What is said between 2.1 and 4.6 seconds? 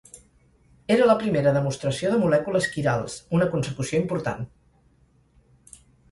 de molècules quirals, una consecució important.